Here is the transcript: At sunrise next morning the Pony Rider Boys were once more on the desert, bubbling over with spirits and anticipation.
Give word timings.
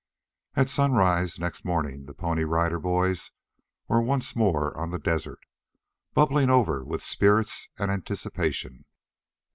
At 0.55 0.67
sunrise 0.67 1.37
next 1.37 1.63
morning 1.63 2.07
the 2.07 2.15
Pony 2.15 2.43
Rider 2.43 2.79
Boys 2.79 3.29
were 3.87 4.01
once 4.01 4.35
more 4.35 4.75
on 4.75 4.89
the 4.89 4.97
desert, 4.97 5.41
bubbling 6.15 6.49
over 6.49 6.83
with 6.83 7.03
spirits 7.03 7.69
and 7.77 7.91
anticipation. 7.91 8.85